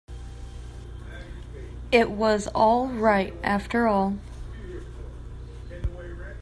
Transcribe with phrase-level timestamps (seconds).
[1.91, 4.17] It was all right, after all.